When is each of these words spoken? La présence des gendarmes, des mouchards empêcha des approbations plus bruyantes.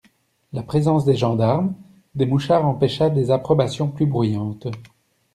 La 0.51 0.63
présence 0.63 1.05
des 1.05 1.15
gendarmes, 1.15 1.75
des 2.15 2.25
mouchards 2.25 2.65
empêcha 2.67 3.11
des 3.11 3.29
approbations 3.29 3.87
plus 3.91 4.07
bruyantes. 4.07 4.65